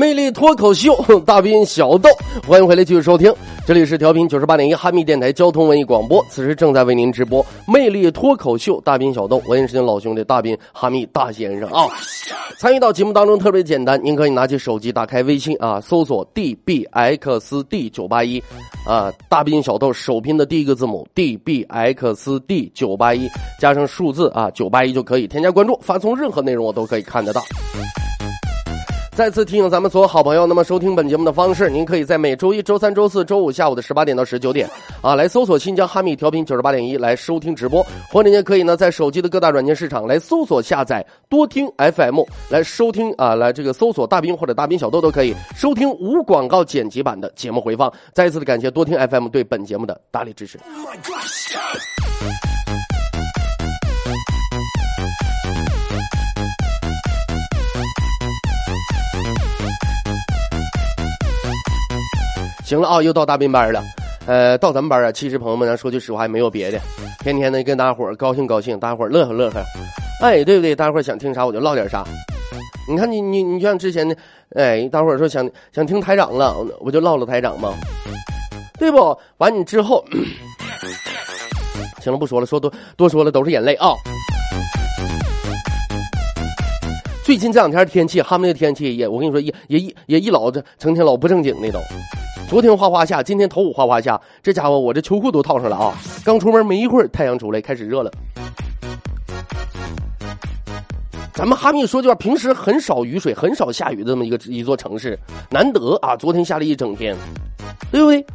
[0.00, 0.96] 魅力脱口秀，
[1.26, 2.08] 大兵小豆，
[2.48, 3.30] 欢迎回来继续收听，
[3.66, 11.86] 这里是调频九十八点一哈密电台交通文艺广播，此时正在为您直播魅力脱口秀，大兵小豆，我也是您老兄弟大兵哈密大先生啊。
[12.58, 18.42] 参与到节目当中特别简单，您可以拿起手机打开微信啊，搜索 dbxd 九八一
[18.86, 23.28] 啊，大兵小豆首拼的第一个字母 dbxd 九八一
[23.60, 27.42] 加上数字啊九八一就可以添加关注，发送任何内容我都可以看得到。
[29.16, 34.66] 再次提醒咱们所有好朋友，那么收听本节目的方式，您可以在每周一周三、周四周五下午的十八点到十九点，
[35.02, 47.92] 啊，来搜索新疆哈密调频九十八点一来收听直播，或者您可以呢在手机的各大软件市场来搜索下载多听 FM 来收听啊，来这个搜索大兵或者大兵小豆都可以收听无广告剪辑版的节目回放。
[48.14, 50.58] 再一次的感谢多听 FM 对本节目的大力支持。
[62.70, 63.82] 行了啊，又到大兵班了。
[64.26, 66.78] 呃，到咱们班啊，其实朋友们，咱说句实话，也没有别的，
[67.18, 69.60] 天天的跟大伙儿高兴高兴，大伙儿乐呵乐呵。
[70.22, 70.72] 哎，对不对？
[70.76, 72.04] 大伙儿想听啥我就唠点啥。
[72.88, 74.16] 你看你你你像之前的，
[74.54, 77.74] 哎，大伙儿说想想听台长了，我就唠唠台长嘛，
[78.78, 79.18] 对不？
[79.38, 80.04] 完你之后，
[82.00, 83.94] 行了，不说了，说多多说了都是眼泪啊。
[87.30, 91.78] 最近这两天天气，哈密的天气也，我跟你说也也也也一老这成天老不正经的都。
[92.48, 95.96] 昨天哗哗下，今天头五哗哗下，这家伙我这秋裤都套上了啊！
[96.24, 98.10] 刚出门没一会儿，太阳出来开始热了。
[101.32, 105.16] 咱们哈密说句话，平时很少雨水，很少下雨的这么一个一座城市，
[105.50, 106.16] 难得啊！
[106.16, 107.14] 昨天下了一整天，
[107.92, 108.26] 对不对？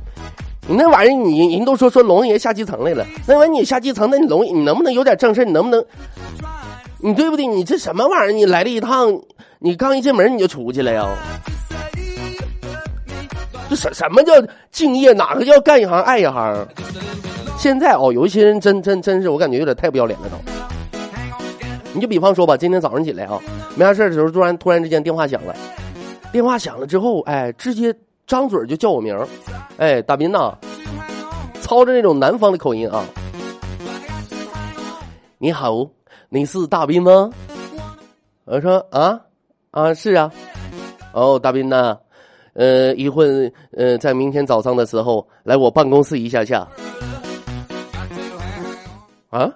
[0.70, 5.86] 你那玩意儿，你人都说说龙爷下基层来了，那玩意儿你下基层，那你龙你能不能有点正事你能不能？
[7.00, 7.46] 你对不对？
[7.46, 8.32] 你这什么玩意儿？
[8.32, 9.22] 你来了一趟，
[9.60, 11.08] 你刚一进门你就出去了呀？
[13.70, 14.34] 这什什么叫
[14.72, 15.12] 敬业？
[15.14, 16.68] 哪个叫干一行爱一行？
[17.58, 20.38] 现在哦，有一些人真真真是，我感觉有点太不要脸了都。
[21.94, 23.40] 你就比方说吧，今天早上起来啊，
[23.76, 25.56] 没啥事的时候，突然突然之间电话响了，
[26.32, 27.94] 电话响了之后，哎，直接
[28.28, 29.18] 张嘴就叫我名，
[29.78, 30.54] 哎，大斌呐，
[31.62, 33.06] 操着那种南方的口音啊，
[35.38, 35.88] 你好，
[36.36, 37.32] 你是大斌吗？
[38.44, 39.18] 我说啊
[39.72, 40.30] 啊是啊，
[41.14, 41.98] 哦，大斌呐。
[42.56, 46.68] 呃，一会呃，在明天早上的时候来我办公室一下下。
[49.30, 49.50] 啊，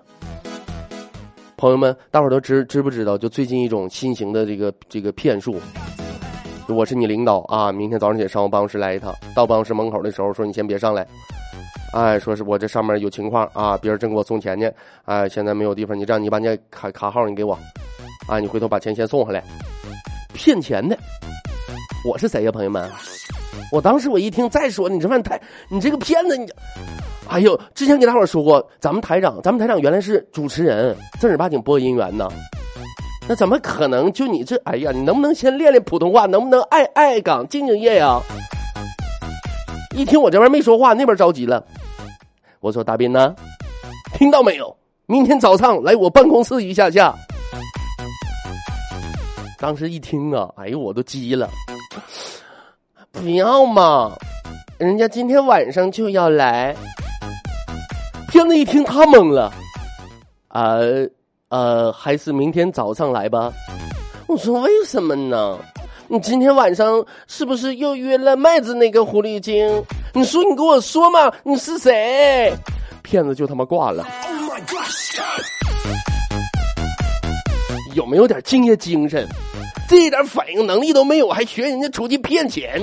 [1.57, 3.18] 朋友们，大伙都知知不知道？
[3.18, 5.59] 就最近一种新型的这个这个骗术，
[6.69, 9.13] 我是你领导啊，明天早上起来上我办公室来一趟。
[9.35, 11.06] 到办公室门口的时候说你先别上来，
[11.91, 14.69] 哎，说是我这上面有情况啊，别人正给我送钱呢，
[15.06, 17.57] 哎，现在没有地方，你让你把你卡卡号你给我，
[18.28, 19.44] 啊，你回头把钱先送回来，
[20.34, 20.97] 骗钱的。
[22.06, 22.90] 我是谁呀，朋友们？
[23.72, 26.47] 我当时我一听，再说你这玩意台，你这个骗子，你，
[27.28, 32.28] 哎呦，之前给大伙说过，咱们台长，咱们台长原来是主持人，正儿八经播音员呢，
[33.28, 34.13] 那怎么可能？
[34.13, 36.25] 就你这，哎呀，你能不能先练练普通话？
[36.28, 38.19] 能不能爱爱岗敬敬业呀？
[39.95, 41.63] 一听我这边没说话，那边着急了。
[42.59, 43.35] 我说大斌呢，
[44.13, 44.75] 听到没有？
[45.07, 47.13] 明天早上来我办公室一下下。
[49.57, 51.50] 当时一听啊，哎呦，我都急了。
[53.11, 54.16] 不要嘛，
[54.77, 56.75] 人家今天晚上就要来。
[58.30, 59.51] 骗子一听他懵了，
[60.50, 61.07] 呃
[61.50, 63.51] 呃，还是明天早上来吧。
[64.27, 65.57] 我说为什么呢？
[66.11, 69.85] 你今天晚上是不是又约了麦子那个狐狸精？
[70.11, 72.51] 你说你跟我说嘛，你是谁？
[73.03, 74.03] 骗子就他妈挂了。
[77.94, 79.27] 有没有点敬业精神？
[79.88, 82.81] 这一点反应能力都没有，还学人家出去骗钱？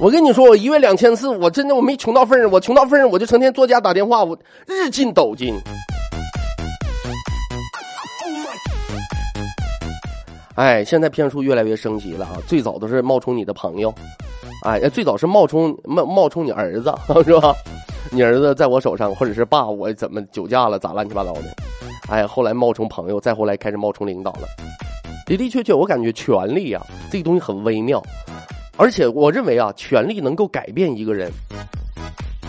[0.00, 4.36] 我跟你说，我一月两千四，我真的我没穷到份上，我穷到份上，我就成天坐家打电话，我
[4.66, 5.54] 日进斗金。
[10.54, 12.36] 哎，现在骗术越来越升级了啊！
[12.46, 13.94] 最早都是冒充你的朋友，
[14.64, 16.92] 哎，最早是冒充冒冒充你儿子
[17.24, 17.54] 是吧？
[18.10, 21.42] 你儿子在我手上，或者是爸我怎么酒驾了，咋乱七八糟的？
[22.08, 24.48] 哎，后来冒充朋友，再后来开始冒充领导了。
[25.26, 28.02] 的的确确，我感觉权力啊，这个东西很微妙，
[28.76, 31.30] 而且我认为啊，权力能够改变一个人。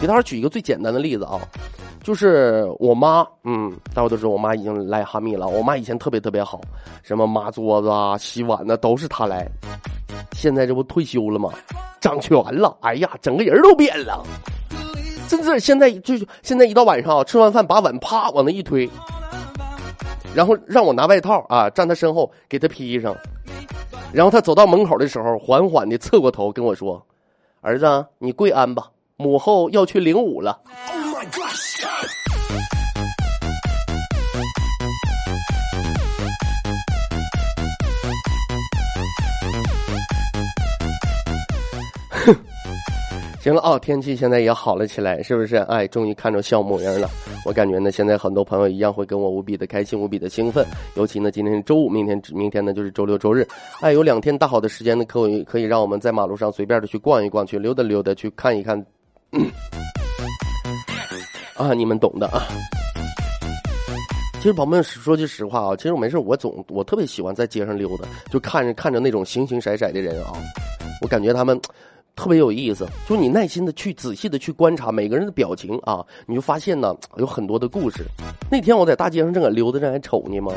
[0.01, 1.41] 给大伙举一个最简单的例子啊，
[2.01, 5.47] 就是我妈，嗯，大伙都知道我妈已经来哈密了。
[5.47, 6.61] 我妈以前特别特别好，
[7.03, 9.45] 什么抹桌子啊、洗碗的都是她来。
[10.31, 11.49] 现在这不退休了吗？
[11.99, 14.23] 掌权了，哎呀，整个人都变了。
[15.27, 18.89] 甚至现在就现在一到晚上吃完饭把碗啪往那一推。
[20.33, 23.13] 然后让我拿外套啊，站他身后给他披上。
[24.13, 27.05] 然后他走到门口的时候，缓缓的侧过头跟我说
[27.61, 28.89] ：“儿子，你跪安吧，
[29.21, 30.57] 母后要去领舞了。”
[42.11, 42.35] Oh、哼。
[43.41, 45.57] 行了啊，天气现在也好了起来，是不是？
[45.57, 47.09] 哎，终于看着笑模样了。
[47.45, 50.65] 我感觉呢，现在很多朋友一样会跟我无比的开心，无比的兴奋。
[50.95, 53.45] 尤其呢，今天是周五，明天明天呢就是周六周日，
[53.81, 58.85] 哎，有两天大好的时间呢，可以可以让我们在马路上随便的去逛一逛，去溜达溜达，去看一看。
[59.31, 59.51] 嗯
[61.55, 62.43] 啊，你们懂的啊。
[64.35, 70.33] 其实宝宝们说句实话啊，其实我没事，我总我特别喜欢在街上溜达，就看着看着那种形形色色的人啊，
[71.01, 71.59] 我感觉他们。
[72.15, 78.03] 特别有意思，就你耐心的去仔细的去观察每个人的表情啊，你就发现呢有很多的故事。
[78.51, 80.51] 那天我在大街上正搁溜达着，还瞅你吗？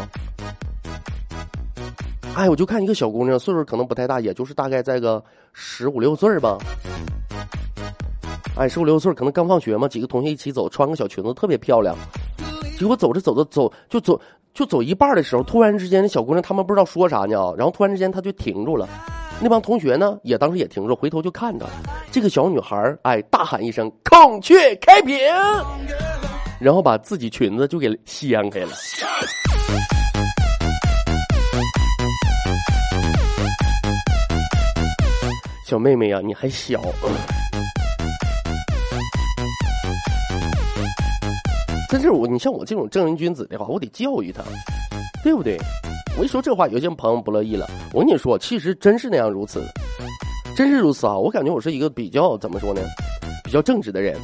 [2.35, 5.23] 哎，我就看一个小姑娘，岁数可能不太大，也就是大概在个
[5.53, 6.59] 十五六岁吧。
[8.55, 11.97] 哎，十五六岁可能刚放学嘛，几个同学一起走，穿个小裙子，特别漂亮。
[12.79, 14.21] 结果走着走着走，就走
[14.53, 18.87] 就走一半的时候，突然之间那小姑娘他们不知道说啥呢，然后突然之间她就停住了。
[19.41, 21.67] 那帮同学呢，也当时也停住，回头就看着
[22.11, 25.17] 这个小女孩哎，大喊一声“孔雀开屏”，
[26.61, 28.73] 然后把自己裙子就给掀开了。
[35.67, 36.79] 小妹妹呀，你还小，
[41.93, 44.43] 但是我，你像我这种正人君子的话，我得教育他，
[45.23, 45.59] 对不对？
[46.19, 47.69] 我一说这话，有些朋友不乐意了。
[47.93, 49.63] 我跟你说，其实真是那样如此，
[50.57, 51.15] 真是如此啊！
[51.15, 52.81] 我感觉我是一个比较怎么说呢，
[53.45, 54.19] 比较正直的人。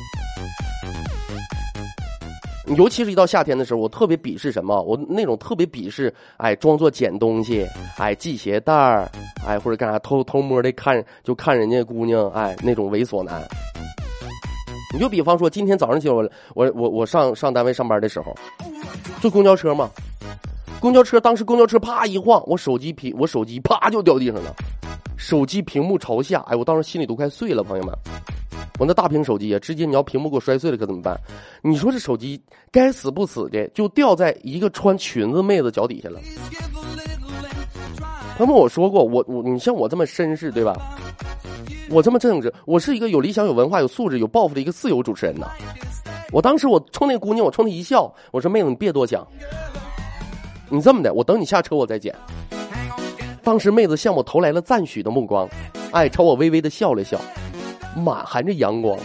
[2.75, 4.81] 尤其是一到夏天的时候，我特别鄙视什么？
[4.81, 7.67] 我那种特别鄙视，哎，装作捡东西，
[7.99, 9.07] 哎，系鞋带儿，
[9.47, 13.47] 哎，或者干啥偷偷摸的看，就看人家姑娘，哎，那种猥琐男。
[14.93, 18.35] 你就比方说，今天早上起我我我我上上单位上班的时候，
[19.21, 19.91] 坐公交车嘛。
[20.81, 24.55] 公交车当时公交车啪一晃，我手机屏我手机啪就掉地上了，
[25.17, 27.93] 手机屏幕朝下，哎，我当时心里都快碎了，朋友们，
[28.79, 31.21] 我那大屏手机啊，直接你要屏幕给我摔碎了可怎么办？
[31.63, 32.41] 你说这手机
[32.71, 36.21] 该死不死的就掉在一个穿裙子妹子脚底下了。
[38.39, 40.77] 他们，我说过，我我你像我这么绅士对吧？
[41.91, 45.49] 我这么正直，我是一个有理想、有文化、有素质、有抱负的一个自由主持人呐。
[46.31, 49.27] 我当时我冲那姑娘，我冲她一笑，我说妹子你别多想。
[50.69, 52.15] 你这么的，我等你下车，我再剪。
[53.43, 55.49] 当时妹子向我投来了赞许的目光，
[55.91, 57.21] 哎，朝我微微的笑了笑，
[57.97, 58.97] 满含着阳光。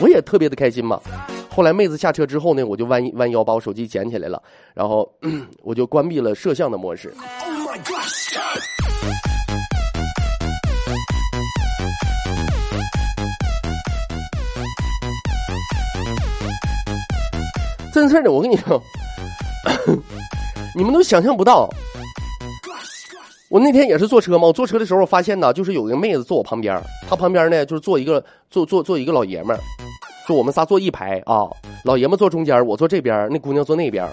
[0.00, 1.00] 我也特别的开心嘛。
[1.48, 4.40] 后来妹子下车之后呢，我就弯弯腰把我手机捡起来了，
[4.74, 5.10] 然后
[5.64, 7.12] 我就关闭了摄像的模式。
[17.92, 18.80] 真事儿的，我跟你说。
[20.76, 21.68] 你们都想象不到，
[23.48, 24.46] 我那天也是坐车嘛。
[24.46, 29.58] 我坐车的时候发现呢，就是有个妹子坐我旁边，她旁边呢就是坐一个坐坐坐一个老爷们儿，
[30.28, 31.48] 就我们仨坐一排啊。
[31.84, 34.08] 老爷们坐中间，我坐这边，那姑娘坐那边。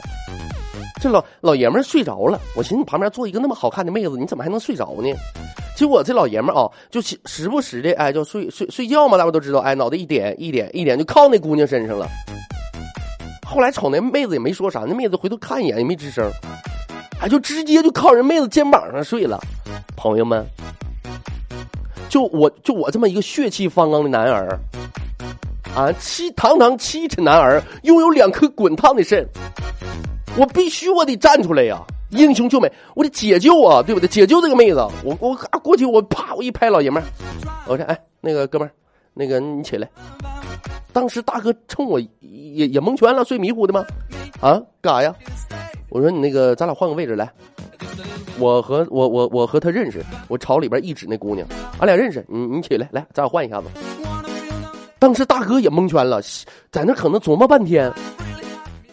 [1.06, 5.10] 这老老爷们睡着了，我寻思你旁边坐一个那么好看的妹子，你怎么还能睡着呢？
[5.78, 12.08] 结果这老爷们啊，就时不时的哎，就睡睡睡觉嘛，大家都知道，哎，脑袋一点一点一点就靠那姑娘身上了。
[13.46, 16.28] 后来瞅那妹子也没说啥，那妹子回头看一眼也没吱声，
[17.22, 19.40] 哎，就直接就靠人妹子肩膀上睡了。
[19.96, 20.44] 朋友们，
[22.10, 24.60] 就我就我这么一个血气方刚的男儿，
[25.76, 29.28] 啊，七堂堂七尺男儿，拥有两颗滚烫的肾，
[30.38, 34.08] 我必须我得站出来呀，英雄救美，我得解救啊，对不对？
[34.08, 37.06] 解救这个妹子，我我啊过去我啪我一拍老爷们儿，
[37.68, 38.72] 我说哎，那个哥们儿，
[39.14, 39.88] 那个你起来。
[40.94, 43.86] 当时大哥冲我也也蒙圈了，睡迷糊的吗？
[44.40, 45.14] 啊，干啥呀？
[45.90, 47.30] 我说你那个，咱俩换个位置来。
[48.40, 51.46] 我和我我我和他认识，我朝里边一指那姑娘，
[51.80, 53.68] 俺俩认识，你你起来，来，咱俩换一下子。
[54.98, 56.22] 当时大哥也蒙圈了，
[56.72, 57.92] 在那可能琢磨半天，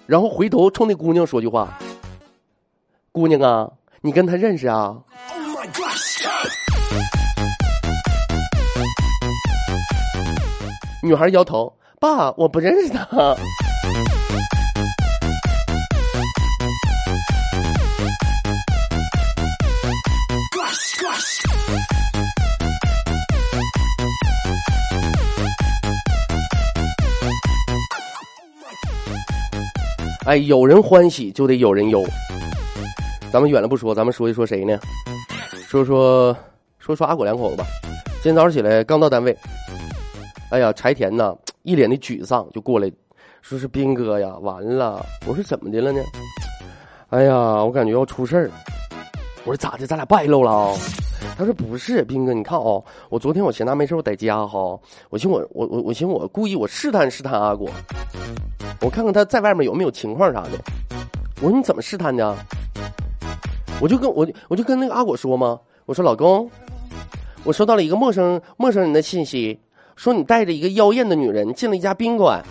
[0.06, 1.78] 然后回头冲那姑娘说句话
[3.12, 4.96] ：“姑娘啊，你跟他认识啊？”
[5.32, 5.96] oh、my God,
[11.02, 13.36] 女孩摇头：“爸，我不认识他。”
[30.32, 32.02] 哎，有人欢喜就得有人忧。
[33.30, 34.78] 咱们远了不说，咱们说一说谁呢？
[35.68, 36.34] 说说
[36.78, 37.66] 说说阿果两口子吧。
[38.22, 39.36] 今天早上起来刚到单位，
[40.48, 42.90] 哎呀，柴田呐，一脸的沮丧就过来，
[43.42, 45.04] 说是斌哥呀，完了。
[45.26, 46.00] 我说怎么的了呢？
[47.10, 48.50] 哎呀，我感觉要出事儿。
[49.44, 49.86] 我说咋的？
[49.86, 50.74] 咱俩败露了？
[51.36, 54.78] 他说不是，斌哥，你看哦，我昨天我闲他没事，我在家哈，
[55.10, 57.68] 我寻我我我我寻我故意我试探试探阿果。
[58.80, 60.50] 我看看他在外面有没有情况啥的。
[61.40, 62.36] 我说你怎么试探的？
[63.80, 66.48] 我就跟我我就跟那个阿果说嘛，我说老公，
[67.44, 69.58] 我收到了一个陌生陌生人的信息，
[69.96, 72.44] 说你带着一个妖艳的女人进了一家宾馆。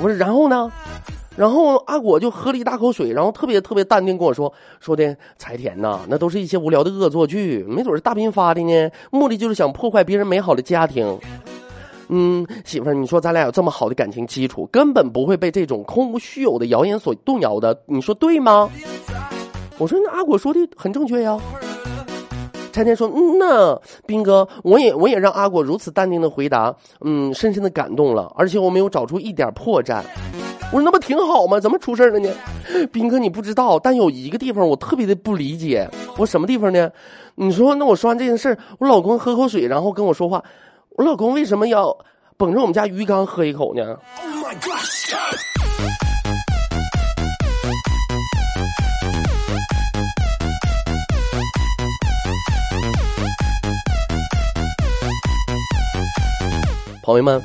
[0.00, 0.70] 我说然后呢？
[1.38, 11.16] 然后阿果就喝了一大口水，然后特别特别淡定跟我说说的柴田呐，那都是一些无聊的恶作剧，没准是大兵发的呢，目的就是想破坏别人美好的家庭。
[12.08, 18.68] 嗯，媳妇儿，你说咱俩有这么好的感情基础，根本不会被这种空无虚有的谣言所动摇的，你说对吗？
[19.78, 21.38] 我说那阿果说的很正确呀。
[22.72, 30.02] 柴田说，嗯呐，斌哥，我也我也让阿果如此淡定的回答，嗯，深深的感动了，而且我没有找出一点破绽。
[30.70, 31.58] 我说那不挺好吗？
[31.58, 32.28] 怎么出事了呢？
[32.92, 35.88] 斌哥，你不知道，但有一个地方我特别的不理解。
[36.16, 36.90] 我什么地方呢？
[37.36, 40.44] 你说，那我说完这件事我老公喝口水，然后跟我说话。
[40.90, 41.96] 我老公为什么要
[42.36, 43.82] 捧着我们家鱼缸喝一口呢
[44.20, 44.74] ？Oh my God!？
[57.02, 57.42] 朋友们，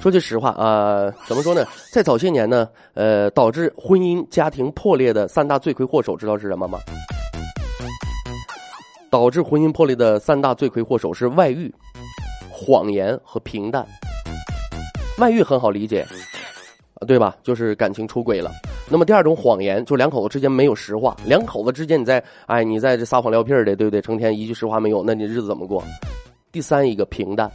[0.00, 1.66] 说句实话啊，怎么说呢？
[1.92, 6.78] 在早些年呢，呃，导致婚姻家庭破裂的三大罪魁祸首，知道是什么吗？
[9.10, 11.72] 导致婚姻破裂的三大罪魁祸首是外遇。
[12.50, 13.86] 谎言和平淡，
[15.18, 16.04] 外遇很好理解，
[17.06, 17.36] 对吧？
[17.42, 18.50] 就是感情出轨了。
[18.88, 24.02] 那么第二种谎言，就两口子之间没有实话，两口子之间你在哎，你在这撒谎撂屁的，对不对？
[24.02, 25.82] 成天一句实话没有，那你日子怎么过？
[26.50, 27.48] 第三一个平淡，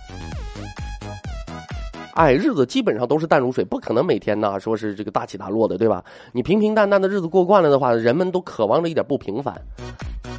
[2.14, 6.04] 哎，日子基本上都是淡如水，不可能每天呢说是这个大起大落的，对吧？
[6.32, 9.60] 你平平淡淡的日子过惯了的话，人们都渴望着一点不平凡。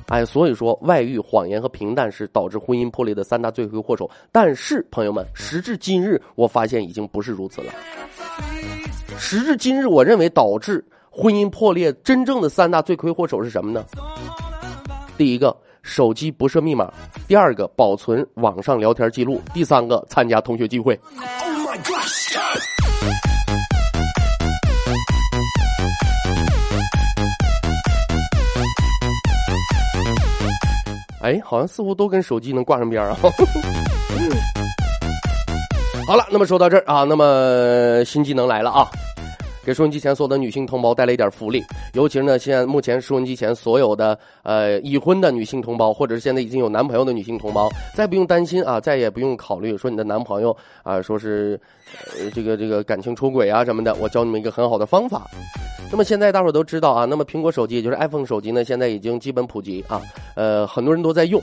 [0.08, 4.08] 哎，所以说外遇、谎言和平淡是导致婚姻破裂的三大罪魁祸首。
[4.30, 7.72] 但是，朋友们，时至今日，我发现已经不是如此了。
[9.18, 13.84] 时至今日，我认为导致婚姻破裂真正的三大罪魁祸首是什么呢？
[15.16, 16.86] 第一个，手机不设密码；
[17.28, 20.98] 第二个，保存网上聊天记录；第三个，参加同学聚会。
[21.18, 21.22] Oh
[21.68, 22.02] my God!
[31.20, 33.16] 哎，好像似乎都跟手机能挂上边啊！
[36.06, 38.88] 好了，那么说到这儿啊，那么新技能来了啊，
[39.64, 41.62] 给收音机前所有的女性同胞带来一点福利，
[41.94, 51.58] 尤其是呢，现在目前收音机前所有的呃已婚的女性同胞，或者是现在已经有男朋友的女性同胞，再不用担心啊，再也不用考虑说你的男朋友啊，说是
[52.34, 55.28] 这个这个感情出轨啊什么的，我教你们一个很好的方法。
[55.90, 60.02] 那么现在大伙都知道啊，那么苹果手机也就是 iPhone 手机呢，现在已经基本普及啊，
[60.34, 61.40] 呃，很多人都在用。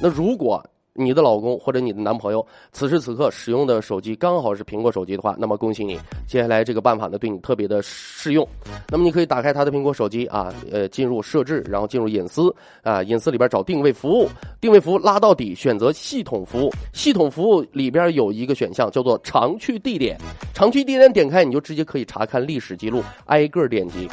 [0.00, 8.46] 那如果你的老公或者你的男朋友此时此刻使用的手机刚好是苹果手机的话，那么恭喜你，接下来这个办法呢对你特别的适用。
[8.88, 14.28] 那么你可以打开他的苹果手机啊，呃，进入设置，然后进入隐私啊，隐私里边找定位服务，
[14.60, 20.18] 定位服务拉到底，选择系统服务，系统服务里边有一个选项叫做常去地点，
[20.52, 24.06] 常去地点点开你就直接可以查看历史记录，挨个点击。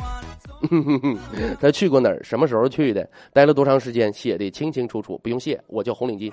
[0.70, 1.18] 哼哼哼
[1.62, 2.22] 他去过哪儿？
[2.24, 3.08] 什么时候去的？
[3.32, 4.12] 待了多长时间？
[4.12, 5.60] 写的清清楚楚，不用谢。
[5.68, 6.32] 我叫红领巾。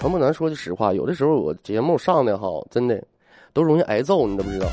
[0.00, 3.02] 朋友们，咱说句实话，有的时候我节目上的哈，真的
[3.52, 4.66] 都容易挨揍，你都不知道。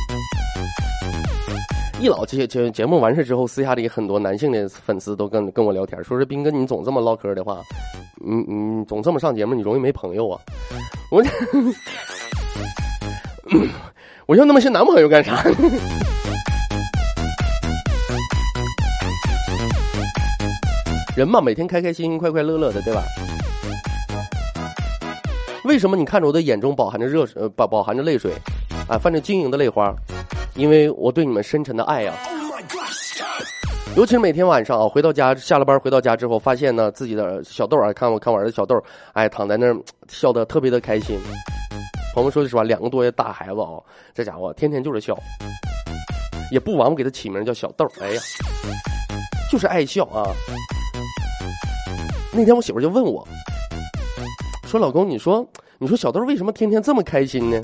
[2.00, 7.60] 一老节节节目完事之后，私下里很多男性的粉丝都跟跟我聊天，说是斌哥，你总这么唠嗑的话，
[8.16, 10.40] 你你总这么上节目，你容易没朋友啊。
[11.10, 11.22] 我
[14.24, 15.44] 我要那么些男朋友干啥？
[21.14, 23.02] 人嘛，每天开开心心、快快乐乐的，对吧？
[25.64, 28.32] 为什么你看着我的眼中饱含着热呃饱饱含着泪水，
[28.88, 29.94] 啊，泛着晶莹的泪花？
[30.60, 32.12] 因为我对你们深沉的爱呀。
[33.96, 38.78] 尤其是每天晚上啊，回到家下了班回到家之后，发现呢自己的小豆啊，看我看我儿子小豆，
[39.14, 39.74] 哎，躺在那儿
[40.06, 41.18] 笑得特别的开心。
[42.14, 43.80] 朋友们说句实话，两个多月大孩子啊，
[44.14, 45.16] 这家伙天天就是笑，
[46.52, 47.86] 也不枉我给他起名叫小豆。
[47.98, 48.20] 哎呀，
[49.50, 50.28] 就是爱笑啊。
[52.32, 53.26] 那天我媳妇就问我，
[54.66, 55.44] 说老公，你说
[55.78, 57.58] 你说小豆为什么天天这么开心呢？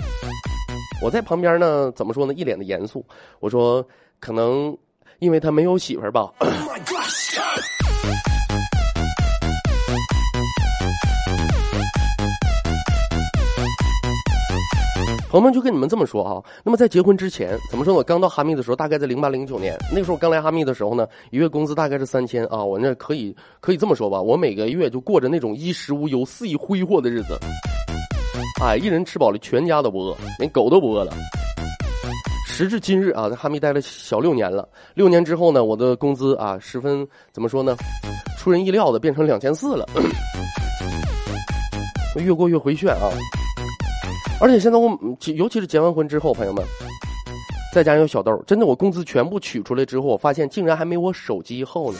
[1.02, 2.32] 我在旁边呢，怎么说呢？
[2.34, 3.04] 一脸的严肃。
[3.38, 3.86] 我说，
[4.18, 4.76] 可能
[5.18, 6.32] 因为他没有媳妇儿吧。
[15.28, 16.42] 朋友们就跟你们这么说啊。
[16.64, 17.98] 那么在结婚之前，怎么说呢？
[17.98, 22.64] 我刚到哈密的时候，大概在零八零九年，那时候我刚来哈密的时候呢，一月工资大概是三千啊。
[22.64, 27.38] 我那可以可以这么说吧，我每个月就过着那种衣食无忧、肆意挥霍的日子。
[28.62, 31.12] 哎，一人吃饱了，全家都不饿，连狗都不饿了。
[32.46, 34.66] 时至今日啊，在哈密待了小六年了。
[34.94, 37.76] 六年之后呢，我的工资啊，十分怎么说呢？
[38.38, 39.86] 出人意料的变成两千四了。
[42.16, 43.10] 越过越回旋啊！
[44.40, 44.88] 而且现在我，
[45.34, 46.64] 尤其是结完婚之后，朋友们，
[47.74, 51.98] 再加上有小豆，真的我工资全部取出来之后，我发现竟然还没我手机厚呢。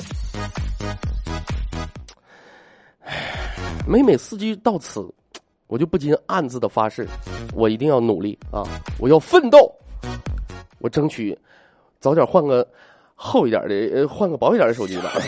[3.87, 5.07] 每每司机到此。
[5.68, 7.08] 我就不禁暗自的发誓，
[7.52, 8.62] 我一定要努力啊！
[8.99, 9.75] 我要奋斗，
[10.78, 11.37] 我争取
[12.00, 12.66] 早点换个
[13.14, 15.12] 厚一点的，呃，换个薄一点的手机吧。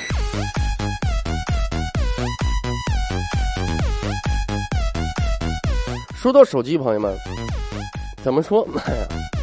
[6.14, 7.16] 说到手机，朋友们，
[8.23, 8.66] 怎么说？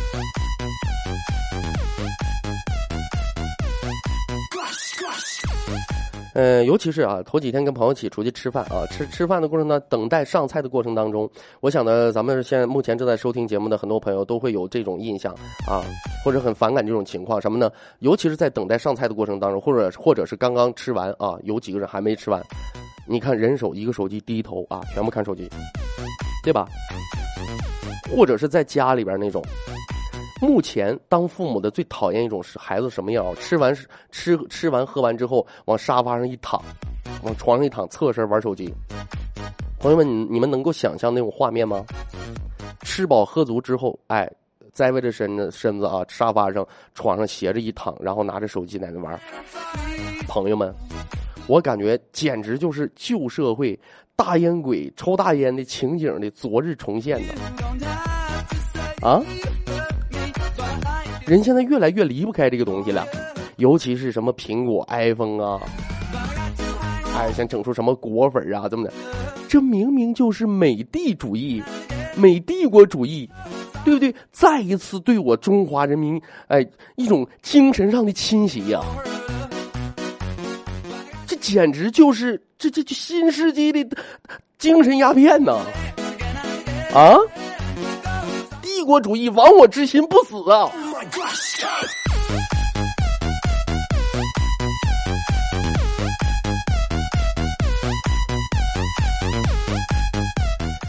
[6.35, 11.29] 呃，尤其是啊，头几天跟朋友一起出去吃饭啊，吃吃饭的过程呢，等待上菜的过程当中，
[11.61, 15.33] 我想呢，咱们现在目前正在收听节目的很多朋友都会有这种印象
[15.65, 15.81] 啊，
[16.25, 17.71] 或者很反感这种情况，什么呢？
[17.99, 22.43] 尤其是在等待上菜的过程当中，或者或者是刚刚吃完啊，有几个人还没吃完，
[23.07, 25.49] 你看人手一个手机，低头啊，全部看手机，
[26.43, 26.67] 对吧？
[28.13, 29.41] 或者是在家里边那种。
[30.41, 33.33] 目前当父母的最讨厌一种是孩子什么样？
[33.35, 33.73] 吃完
[34.11, 36.61] 吃吃完喝完之后，往沙发上一躺，
[37.23, 38.71] 往床上一躺，侧身玩手机。
[39.79, 41.85] 朋友们，你你们能够想象那种画面吗？
[42.81, 44.29] 吃饱喝足之后，哎，
[44.73, 49.19] 栽歪着身子身子啊，沙发上床上斜着一躺，然后拿着手机在那玩。
[50.27, 50.73] 朋友们，
[51.47, 53.79] 我感觉简直就是旧社会
[54.15, 57.33] 大烟鬼抽大烟的情景的昨日重现呢。
[59.01, 59.21] 啊？
[61.25, 63.05] 人现在越来越离不开这个东西了，
[63.57, 65.59] 尤其是什么苹果、iPhone 啊，
[67.17, 68.93] 哎，想整出什么果粉啊，这么的，
[69.47, 71.63] 这明明就是美帝主义、
[72.15, 73.27] 美帝国主义，
[73.83, 74.13] 对不对？
[74.31, 76.63] 再一次对我中华人民，哎，
[76.95, 78.83] 一种精神上的侵袭呀！
[81.25, 83.97] 这简直就是这这这新世纪的
[84.59, 85.57] 精神鸦片呐！
[86.93, 87.17] 啊！
[88.61, 90.69] 帝国主义亡我之心不死啊！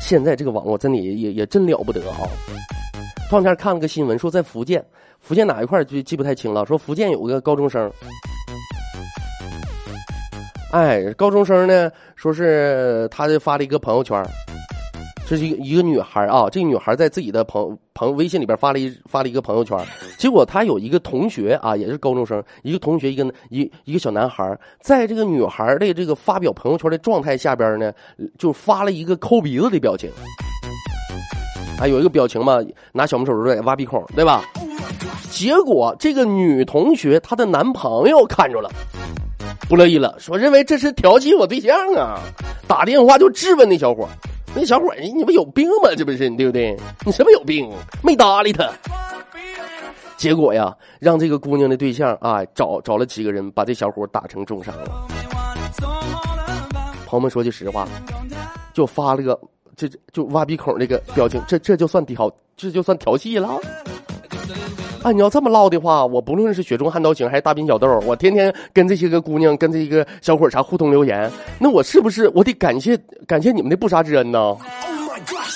[0.01, 2.23] 现在这个网络真的也也也真了不得啊！
[3.29, 4.85] 前两天看了个新闻，说在福建，
[5.19, 6.65] 福建哪一块就记不太清了。
[6.65, 7.91] 说福建有个高中生，
[10.71, 14.25] 哎，高中生呢，说是他就发了一个朋友圈。
[15.29, 19.77] 这是一个一个女孩啊，这个女孩在自己的朋朋微信里边发了一发了一个朋友圈，
[20.17, 27.93] 结果她有一个同学啊，也是高中生，一个同学一个一一个小男孩，在这个女孩的这个发表朋友圈的状态下边呢，
[28.39, 30.09] 就发了一个抠鼻子的表情，
[31.81, 32.61] 啊，有一个表情嘛，
[32.93, 34.45] 拿小拇手指在挖鼻孔，对吧？
[35.29, 38.71] 结果这个女同学她的男朋友看着了，
[39.69, 42.21] 不乐意了，说认为这是调戏我对象啊，
[42.69, 44.09] 打电话就质问那小伙。
[44.59, 45.91] 那小伙儿，你不有病吗？
[45.95, 46.75] 这不是你对不对？
[47.05, 47.71] 你什么有病？
[48.03, 48.67] 没搭理他。
[50.17, 55.07] 结果呀，让这个姑娘的对象啊，找找了几个人，把这小伙打成重伤了。
[57.05, 57.87] 朋友们说句实话，
[58.73, 59.39] 就发了个
[59.77, 63.61] 这就挖鼻孔那个表情，这这就算调，这就算调戏了。
[65.07, 75.47] 啊，你要这么唠的话，我不论是雪中悍刀行还是大兵小豆，我天天跟这些个姑娘、跟这个小伙啥互动留言，那我是不是我得感谢感谢你们的不杀之恩呢？Oh my God.？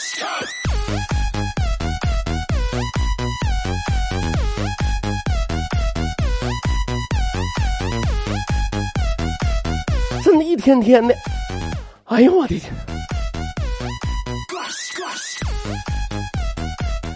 [10.24, 11.12] 真的，一天天的，
[12.04, 12.89] 哎呦我的天！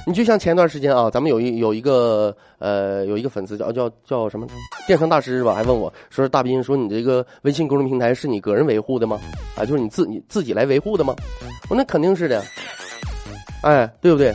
[0.07, 4.47] 你就像前段时间啊，咱们有一有一个呃有一个粉丝叫叫叫什么
[4.87, 5.55] 电商大师是吧？
[5.55, 9.19] 还问我说大斌说你这个微信公众平台是你个人维护的吗？
[9.57, 11.15] 啊，就是你自你自己来维护的吗？
[11.71, 12.43] 我那肯定是的，
[13.63, 14.35] 哎，对不对？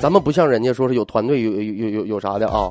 [0.00, 2.70] 咱们不像人家说是有团队有有有有有啥的啊，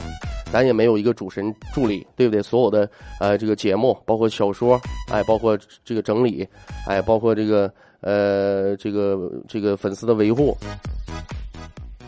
[0.51, 2.41] 咱也没有一个主神助理，对不对？
[2.41, 4.79] 所有的呃这个节目，包括小说，
[5.11, 6.47] 哎，包括这个整理，
[6.87, 10.57] 哎，包括这个呃这个这个粉丝的维护。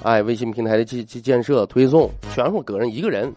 [0.04, 3.32] 哎，微信平台的建建建设推送，全是我个人一个人。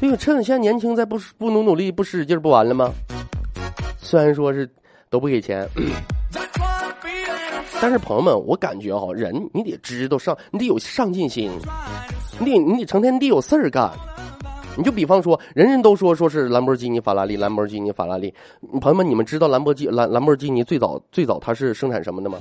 [0.00, 2.92] 这个趁现在年轻，再不不努努力，不使劲，不完了吗？
[3.98, 4.68] 虽然说是
[5.08, 5.66] 都不给钱，
[7.80, 11.50] 但是朋友们，我感觉哈，人你得知道上，你得有上进心，
[12.38, 13.90] 你得你得成天你得有事儿干。
[14.76, 18.32] 你就比方说，人人都说说是兰博基尼、法拉利，兰博基尼、法拉利。
[18.80, 22.38] 朋友们，你们知道兰博基兰兰博基尼最早最早它是生产什么的吗？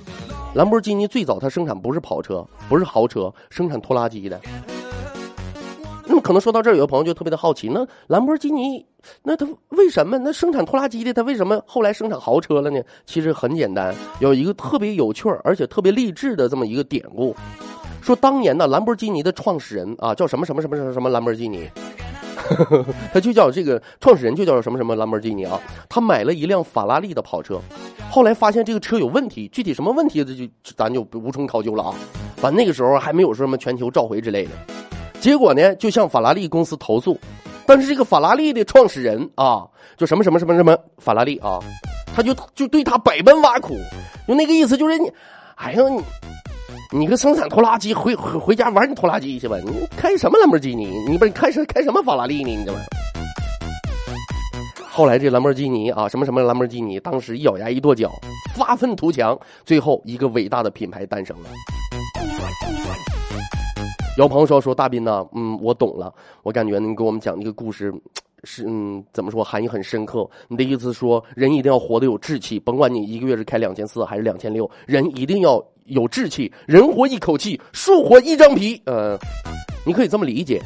[0.54, 4.40] 兰博基尼最早它生产不是跑车，不是豪车，生产拖拉机的。
[6.08, 8.86] 那么可能说到这儿，有的朋友就特别的好奇，那兰博基尼
[9.24, 12.82] 那它为什么那生产拖拉机的，它为什么后来生产豪车了呢？
[13.06, 17.36] 其实很简单，有一个特别有趣而且特别励志的这么一个典故，
[18.02, 21.70] 说当年呢兰博基尼的创始人啊叫什么什么什么什么什么兰博基尼。
[23.14, 25.60] 他就叫这个创始人就叫什么什么兰博基尼啊，
[25.90, 27.60] 他买了一辆法拉利的跑车，
[28.10, 31.96] 后来发现这个车有问题，具体什么问题这就咱就无从考究了啊。
[32.38, 34.52] 反正那个时候还没有说什么全球召回之类的，
[35.20, 37.20] 结果呢就向法拉利公司投诉，
[37.66, 39.64] 但是这个法拉利的创始人啊，
[39.98, 41.60] 就什么什么什么什么法拉利啊，
[42.16, 43.78] 他就就对他百般挖苦，
[44.28, 45.12] 就那个意思就是你，
[45.56, 46.02] 哎呦你。
[46.94, 49.56] 你个生产拖拉机，回回回家玩你拖拉机去吧！
[49.64, 50.88] 你开什么兰博基尼？
[51.08, 52.50] 你不是开什开什么法拉利呢？
[52.50, 52.88] 你这玩意儿。
[54.90, 58.12] 后来这兰博基尼啊，什么什么兰博基尼，当时一咬牙一跺脚，
[58.56, 61.46] 发愤图强，最后一个伟大的品牌诞生了。
[64.18, 67.94] 有朋友说说大斌呢，嗯，我懂了，我感觉你给我们讲这个故事。
[68.44, 70.28] 是嗯，怎么说含义很深刻？
[70.48, 76.52] 你的意思说，人一定要活得有志气，甭管你一个月是开两千四还是两千六，人一定要有志气。
[76.66, 78.82] 人活一口气，树活一张皮。
[78.86, 79.18] 呃，
[79.86, 80.60] 你可以这么理解。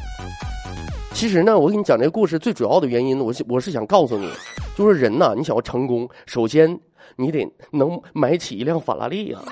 [1.12, 4.28] 其实呢，我给你讲这个故事最主要的原因，我是我是想告诉你，
[4.76, 6.78] 就是人呐，你想要成功，首先
[7.16, 9.42] 你得能买起一辆法拉利啊。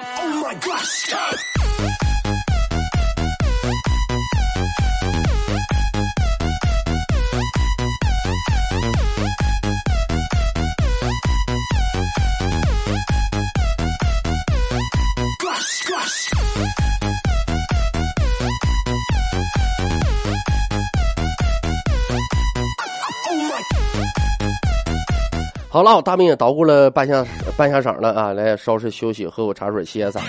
[25.75, 30.23] 好了，大兵也捣鼓了半下半下晌了啊，来稍事休息，喝口茶水歇歇嗓。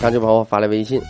[0.00, 1.00] 让这朋友发来微信，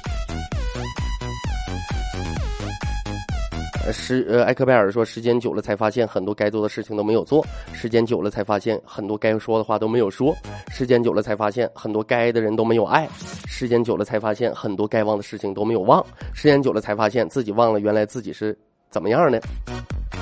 [3.91, 7.43] 时呃艾克贝尔说，时间久了才发现很多该做的事情都没有做，
[7.73, 10.37] 时间久了才发现很多该说的话都没有说，
[10.71, 13.09] 时间久了才发现很多该爱的人都没有爱，
[13.47, 18.55] 时间久了才发现很多该忘的事情都没有忘，时间久了才发现自己忘了原来自己是
[18.91, 19.41] 怎么样的。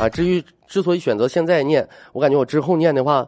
[0.00, 3.26] 啊，至于之所以选择现在念，我感觉我之后念的话，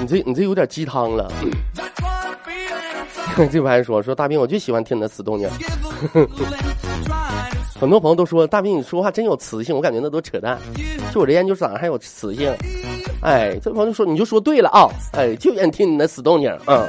[0.00, 1.30] 你这你这有点鸡汤了。
[3.52, 5.48] 这不还说说大兵，我就喜欢听你的死动静。
[7.78, 10.58] 很多朋友都说大兵你说话真有磁性，我感觉那都扯淡。
[11.14, 12.52] 就我这研究生还有磁性。
[13.20, 16.50] 哎，这朋友说你就说对了啊，哎，就愿意听你的死动静。
[16.66, 16.84] 嗯，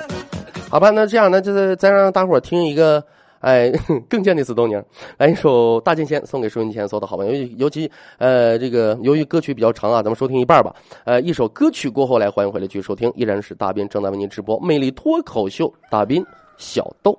[0.71, 3.03] 好吧，那这样那，就是再让大伙儿听一个。
[3.39, 3.71] 哎，
[4.09, 4.83] 更见的死动静，
[5.17, 10.75] 来一首《大剑仙》送给收音机前所有的好朋友，尤尤其呃，这个由于歌曲比较长啊，咱们收听一半吧。
[11.05, 16.25] 呃，一首歌曲过后来，欢迎回来继续收听，依然是大斌正在为您直播《魅力脱口秀》，大斌
[16.57, 17.17] 小豆。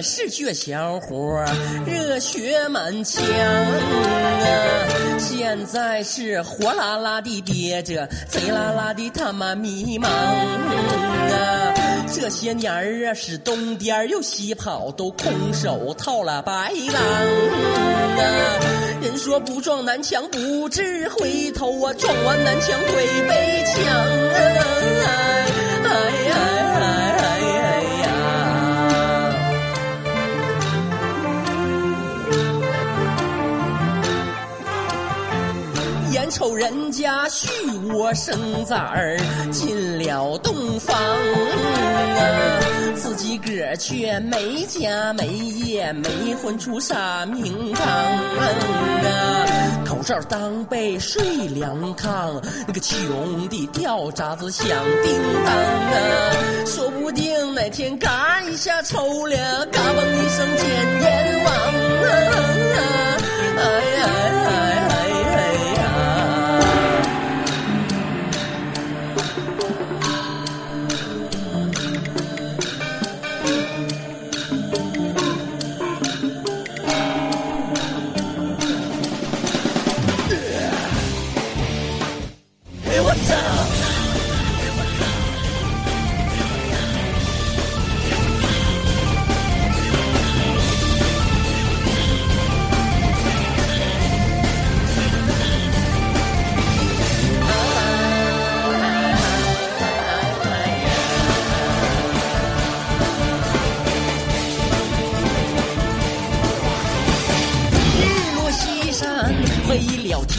[0.00, 1.44] 是倔小伙，
[1.86, 4.88] 热血满腔啊！
[5.18, 11.74] 现在是火辣辣的憋着，贼拉拉的他妈迷茫啊！
[12.14, 17.02] 这些年儿啊，是东边又西跑，都空手套了白狼
[18.16, 18.20] 啊！
[19.02, 24.38] 人说不撞南墙不知回头啊，撞完南墙会被抢啊！
[25.84, 25.92] 哎哎
[26.34, 27.07] 哎
[36.38, 37.48] 瞅人家续
[37.92, 39.18] 窝生崽儿
[39.50, 48.46] 进了洞房啊，自己个儿却没家没业，没混出啥名堂啊！
[49.84, 54.64] 口罩当被睡凉炕，那个穷的掉渣子响
[55.02, 55.96] 叮当啊！
[56.64, 60.68] 说不定哪天嘎一下抽了，嘎嘣一声见
[61.00, 62.06] 阎王啊！
[63.58, 63.62] 哎
[63.98, 64.06] 呀哎
[64.46, 65.07] 哎哎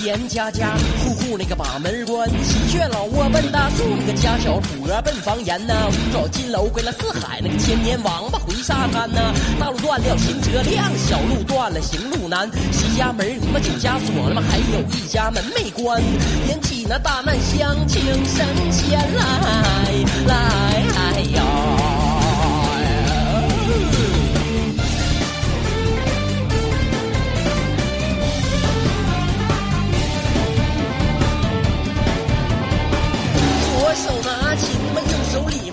[0.03, 2.29] 严家家，户户那个把门关。
[2.43, 5.73] 喜鹊老窝奔大树，那个家小伙奔房檐呐。
[5.89, 9.33] 五爪金楼归了四海，那个千年王八回沙滩呐。
[9.59, 12.49] 大路断了行车辆，小路断了行路难。
[12.71, 14.43] 西家门你妈九家锁了吗？
[14.49, 16.01] 还有一家门没关。
[16.49, 19.23] 引起那大难相请神仙来
[20.27, 20.83] 来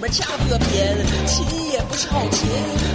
[0.07, 0.95] 手里面掐个鞭，
[1.27, 2.47] 琴也不是好琴，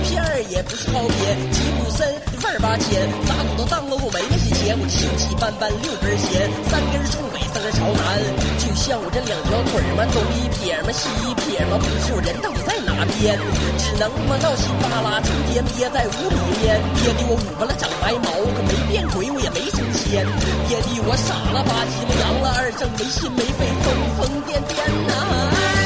[0.04, 8.16] 片儿也不是好扁，吉普森味儿八千，打鼓都当了我没那些钱，我锈迹斑斑六根弦，三根冲北，三根朝南，
[8.60, 13.36] 就像我这两条腿儿嘛，东一撇嘛，西一撇嘛，不是我人到底在哪边？
[13.76, 20.24] 只能嘛闹心巴拉，成天憋在屋里面，憋的我捂巴了长白毛，可没变鬼，我也没升仙，
[20.68, 24.80] 憋的我傻了吧唧嘛，阳了二正，没心没肺，疯疯癫癫
[25.12, 25.81] 呐！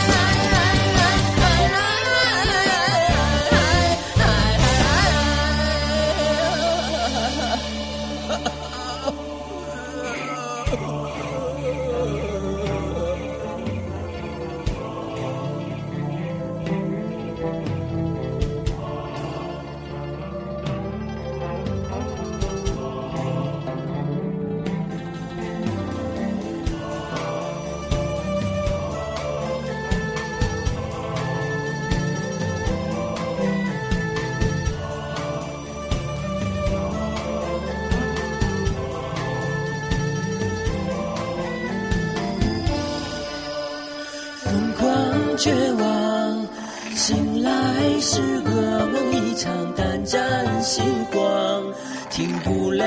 [47.45, 50.19] 来是噩梦一场，胆战
[50.61, 51.63] 心慌，
[52.09, 52.83] 停不了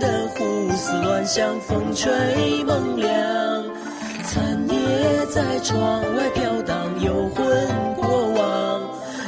[0.00, 2.10] 的胡思乱想，风吹
[2.64, 3.08] 梦凉，
[4.24, 7.46] 残叶在窗外飘荡，游魂
[7.94, 8.80] 过往，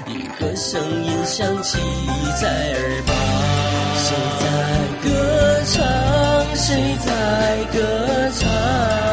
[0.08, 1.78] 一个声音响起
[2.40, 3.14] 在耳旁，
[3.96, 4.44] 谁在
[5.04, 5.08] 歌
[5.66, 6.56] 唱？
[6.56, 7.08] 谁在
[7.72, 7.78] 歌
[8.38, 9.03] 唱？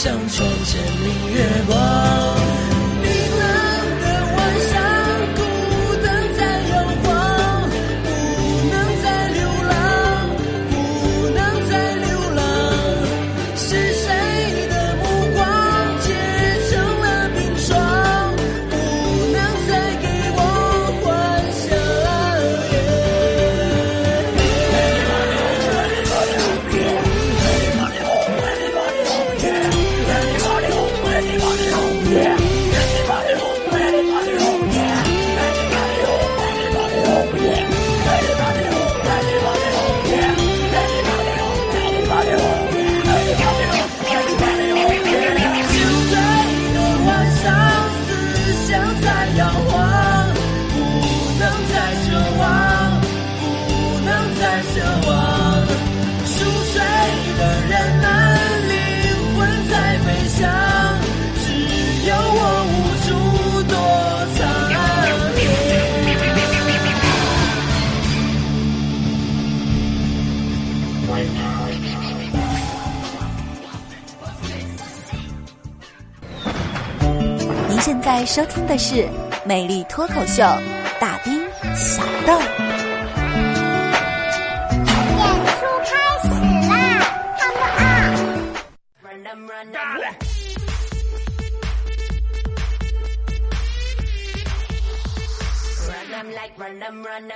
[0.00, 0.48] 相传
[78.78, 78.94] 是
[79.44, 80.44] 《美丽脱口秀》，
[81.00, 82.38] 大兵小豆。
[85.18, 85.90] 演出开
[86.22, 86.28] 始
[86.68, 87.04] 啦！
[96.80, 97.34] 他们啊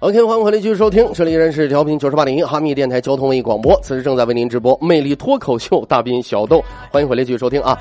[0.00, 7.78] ，OK，欢迎回来继续收听，这里依然是调频九十八点一哈密电台交通文艺广播，此时正在为您直播《魅力脱口秀》大兵小豆，欢迎回来继续收听啊。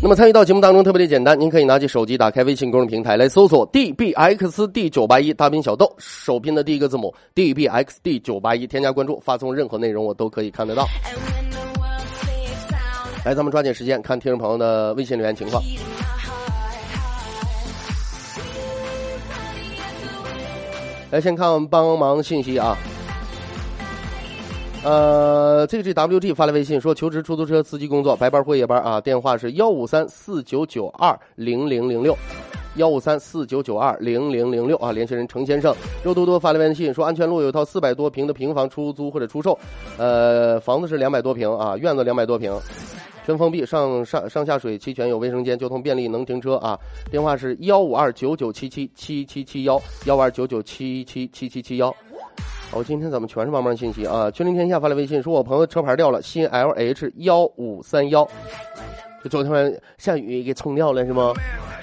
[0.00, 10.86] 那么参与到节目当中特别的简单，您可以拿起手机打开微信公众平台来搜索 DBXD 九八一大兵小豆，首拼的第一个字母 DBXD 九八一，添加关注，发送任何内容我都可以看得到。
[13.24, 15.60] 来，咱们抓紧时间看听众朋友的微信留言情况。
[21.10, 22.76] 来，先看我们帮忙信息啊。
[24.84, 32.14] 呃，这个 G W G 发来微信说求职出租车司机工作，白班或夜班啊，电话是幺五三四九九二零零零六，
[32.76, 35.74] 幺五三四九九二零零零六啊，联系人程先生。
[36.04, 39.58] 肉多多发来微信说安全路有套四百多平的平房出租或者出售，
[39.96, 42.52] 呃，房子是两百多平啊，院子两百多平。
[43.28, 46.78] 全封闭，上上上下水齐全，有卫生间，交通便利，能停车啊！
[47.10, 51.94] 电话是幺五二九九七七七七七幺，幺五二九九七七七七七幺。
[52.72, 54.30] 我、今天怎么全是帮忙信息啊？
[54.30, 58.26] 君临天下发来微信说，我朋友车牌掉了，新 L H 幺五三幺，
[59.22, 61.32] 就昨天晚上下雨给冲掉了是吗？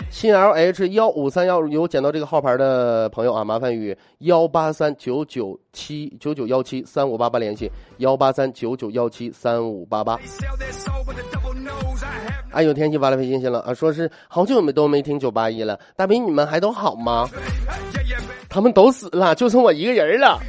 [0.09, 10.17] 新 L H 幺五三幺有捡到这个号牌的朋友啊，麻烦与幺八三九九七九九幺七三五八八联系，幺八三九九幺七三五八八。
[12.51, 17.27] 哎，有天气发来微信息了啊，说是好久没都没听九八一了，大兵你们还都好吗？
[18.47, 20.39] 他们都死了，就剩我一个人了。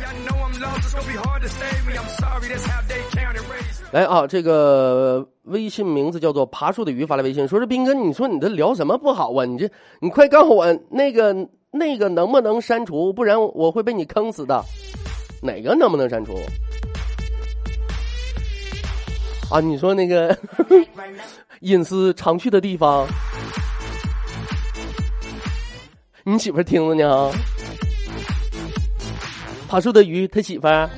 [3.92, 9.44] 来啊，这个微信名字叫做爬树的鱼发来微信，说是斌哥，你说你这聊什么不好啊？
[9.44, 9.70] 你这
[10.00, 11.34] 你快告诉我那个
[11.70, 14.62] 那个能不能删除，不然我会被你坑死的。
[15.40, 16.34] 哪个能不能删除？
[19.50, 20.36] 啊，你说那个
[21.60, 23.06] 隐私常去的地方，
[26.24, 27.30] 你媳妇听着呢？
[29.68, 30.90] 爬树的鱼他媳妇儿，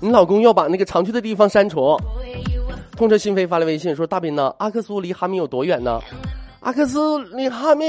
[0.00, 1.96] 你老公要把那个常去的地方删除。
[2.96, 4.54] 痛彻心扉发来微信说：“大斌呢？
[4.58, 6.00] 阿克苏离哈密有多远呢？
[6.60, 7.84] 阿克苏离哈密，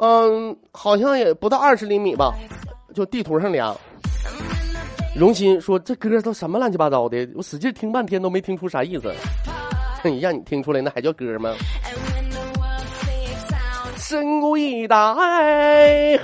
[0.00, 2.34] 嗯，好像也不到二十厘米吧，
[2.94, 3.76] 就地图上量。”
[5.14, 7.28] 荣鑫说：“这歌都什么乱七八糟的？
[7.34, 9.12] 我使劲听半天都没听出啥意思。
[10.04, 11.52] 你让你听出来，那还叫歌吗？”
[14.08, 14.96] 深谷一带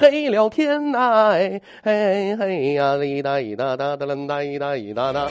[0.00, 5.28] 黑了天呐哎，嘿嘿呀，哩哒一哒哒哒啦哒一哒一哒哒。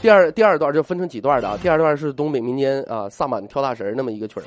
[0.00, 4.44] 第二第二段就分成几段的啊，第二段是东北民间啊萨满跳大神那么一个曲儿。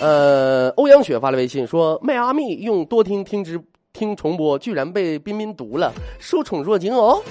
[0.00, 3.60] 呃，欧阳雪发来微信说：“迈阿密用多听听直
[3.92, 7.22] 听重播，居然被彬彬读了，受宠若惊哦。”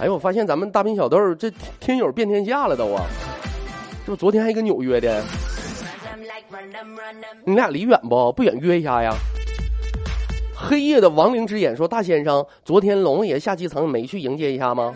[0.00, 3.04] 哎呦，我发现咱们大兵小豆这听友遍天下了都啊！
[4.06, 5.22] 这不昨天还一个纽约的，
[7.44, 8.32] 你俩离远不？
[8.32, 9.12] 不远约一下呀。
[10.54, 14.94] 黑夜的亡灵之眼说：“大先生，昨天龙爷下基层没去迎接一下吗？”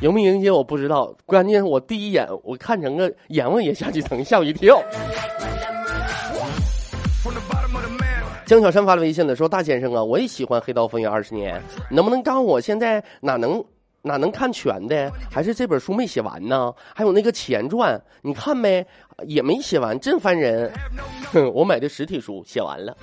[0.00, 4.82] 迎没迎接我不知道，关键我第一眼我看成个阎王爷下基层，吓我一跳。
[8.44, 11.56] 江小山发了微信了，说：“大先生啊，我也喜欢《黑道风云二十年》，
[11.88, 13.64] 能不能告诉我现在哪能
[14.02, 15.10] 哪能看全的？
[15.30, 16.72] 还是这本书没写完呢？
[16.94, 18.84] 还有那个前传，你看没？
[19.26, 20.72] 也没写完，真烦人。
[21.32, 22.96] 哼，我买的实体书写完了。”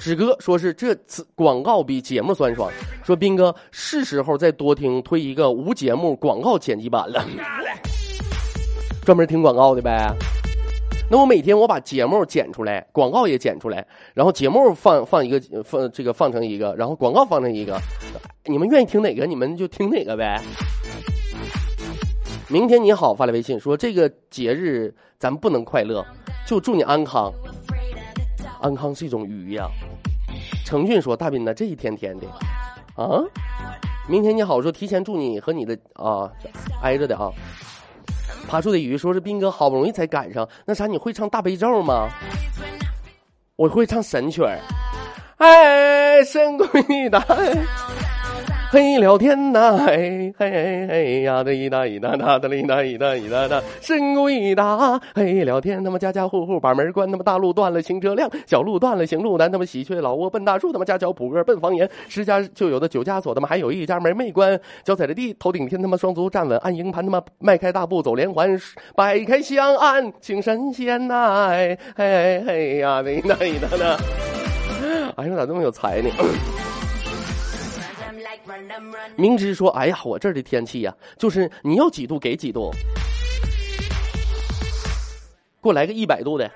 [0.00, 2.70] 纸哥说是这次广告比节目酸爽，
[3.04, 7.24] 说斌哥是时候再多听推一个无节目广告剪辑版了，
[9.04, 10.12] 专门听广告的呗。
[11.10, 17.78] 那我每天我把节目剪出来，广告也剪出来，然后节目放放一个放这个放成一个，然后广告放成一个，
[18.46, 20.40] 你们愿意听哪个你们就听哪个呗。
[22.48, 26.04] 明天你好发来微信说这个节日咱们不能快乐，
[26.46, 27.30] 就祝你安康。
[28.60, 29.68] 安康是一种鱼呀。
[30.64, 32.26] 程俊说：“大斌呢，这一天天的，
[32.96, 33.22] 啊，
[34.08, 36.30] 明天你好说，提前祝你和你的啊
[36.82, 37.30] 挨着的啊。”
[38.46, 42.08] 爬树的鱼说：“是斌哥好不容易才赶上，那啥，你会唱大悲咒吗？
[43.56, 44.58] 我会唱神曲儿，
[45.38, 47.18] 哎，神鬼的，
[48.74, 55.00] 嘿聊天呐，嘿嘿嘿呀的一哒一哒哒的哩哒一哒一哒哒，神鬼大。
[55.14, 68.60] 嘿聊天，他妈家家户户把门关，他妈大路断了行车辆，小路断了行路难，他妈喜鹊老窝奔大树，他妈家脚补个奔房檐，十家就有的九家锁，他妈还有一家门没关，脚踩着地，头顶天，他妈双足站稳，按营盘，他妈迈开大步走连环，
[68.96, 73.96] 摆开香案请神仙呐，嘿嘿嘿呀的一哒一哒哒。
[75.14, 76.10] 哎呦，咋这么有才呢？
[79.16, 82.70] 明知说，哎呀，我这儿的天气呀、就是你要几度给几度，
[85.62, 86.50] 给我来个一百度的。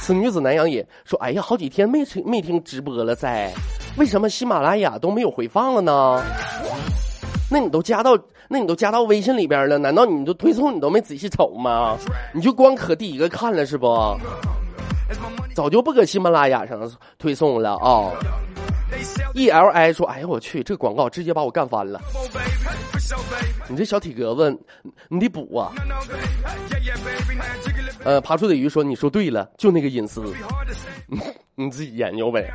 [0.00, 3.52] 此女子南阳也说，哎呀，好几天没听没听直播了在，
[3.96, 6.22] 为什么喜马拉雅都没有回放了呢？
[7.50, 11.96] 那你都加到那你都加到微信里边了，难道你都推送你都没仔细瞅吗？
[12.32, 14.16] 你就光可第一个看了是不？
[15.54, 18.10] 早就不搁喜马拉雅上推送了啊、
[19.34, 22.00] E L I 说：“哎呀，我去，这广告直接把我干翻了。
[23.68, 24.56] 你这小体格子，
[25.08, 25.72] 你得补啊。”
[28.04, 30.22] 呃，爬出的鱼说：“你说对了，就那个隐私，
[31.56, 32.52] 你自己研究呗。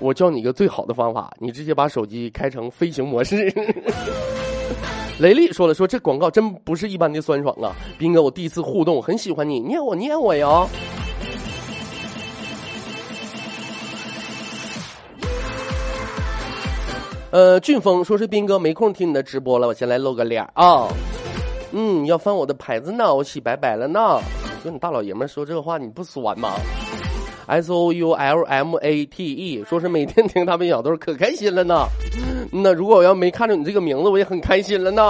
[0.00, 3.52] 我教你一个最好的方法，你直接把手机开成飞行模式。
[5.20, 10.66] ”雷利说了：“说这广告真不是一般的酸爽啊，斌哥，我第一次互动，很喜欢你，念我念我呀。”
[17.32, 20.86] 呃，俊峰说是斌哥没空听你的直播了，我先来露个脸啊。
[21.72, 24.20] 嗯，要翻我的牌子呢，我洗白白了呢。
[24.62, 26.50] 就你大老爷们说这话，你不酸吗
[27.46, 31.86] ？S O U L M A T E 说是每天听他们小豆可开心了呢。
[32.52, 35.02] 那如果我要没看着你这个名字，我也很开心了呢。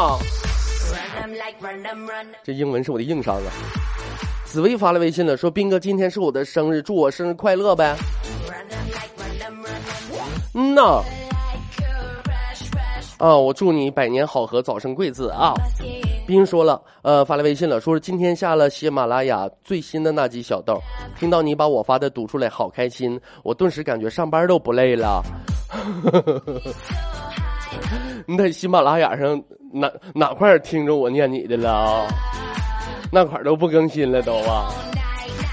[2.44, 3.50] 这英文是我的硬伤啊。
[4.44, 7.96] 紫薇发来微信了，说斌哥今天是我的生日，祝我生日快乐呗。
[10.54, 11.02] 嗯呐。
[13.22, 15.54] 啊，我祝你百年好合，早生贵子啊！
[16.26, 20.76] 冰说了，呃，发来微信了，说是今天下了喜马拉雅最新的那集小豆，
[21.16, 25.22] 听到你把我发的读出来，好开心，我顿时感觉上班都不累了。
[28.26, 29.40] 你在喜马拉雅上
[29.72, 32.04] 哪哪块听着我念你的了？
[33.12, 34.68] 那块都不更新了都啊？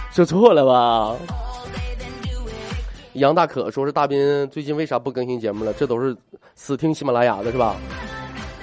[0.10, 1.16] 说错了吧？
[3.20, 5.74] 杨大可说是大斌最近为啥不更新节目了？
[5.74, 6.16] 这都是
[6.56, 7.76] 死听喜马拉雅的是吧？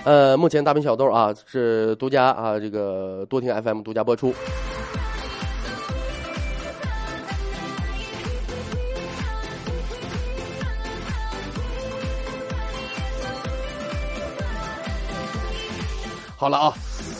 [0.05, 4.33] 呃，目前大斌小豆啊是独家啊，这个多听 FM 独家播出。
[16.39, 16.73] 好了啊，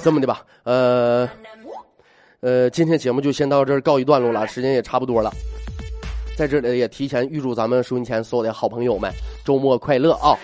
[0.03, 1.29] 这么的吧，呃，
[2.41, 5.31] 呃，今天节目就先到这儿告一段落了，时间也差不多了。
[6.37, 9.11] 在这里也提前预祝咱们收音前所有的好朋友们
[9.43, 10.37] 周末快乐啊！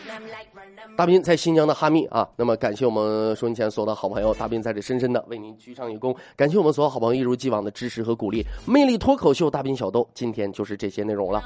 [0.97, 8.43] 大斌在新疆的哈密啊，那么感谢我们收音前所有的好朋友，大斌在这深深的为您鞠上一躬，感谢我们所有好朋友一如既往的支持和鼓励。
[8.64, 11.43] 魅力脱口秀大斌小豆，今天就是这些内容了。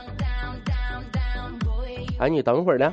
[2.21, 2.93] 哎，你等会儿呢。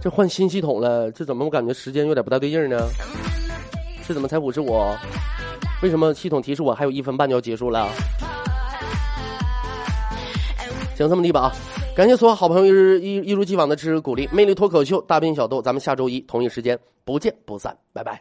[0.00, 2.78] 这换新系统了，这怎么我感觉时间有点不大对劲呢？
[4.10, 4.84] 这怎么才五十五？
[5.84, 7.88] 为什么系统提示我还有一分半就要结束了？
[10.96, 11.52] 行，这么地吧啊！
[11.94, 18.20] 感谢所有好朋友一一一如既往的支持鼓励，魅力脱口秀大兵小豆，咱们下周一同一时间不见不散，拜拜。